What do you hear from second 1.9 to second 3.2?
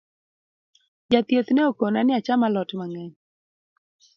ni acham alot mang’eny